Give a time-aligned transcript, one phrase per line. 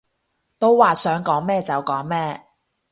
[0.57, 2.43] 都話想講咩就講咩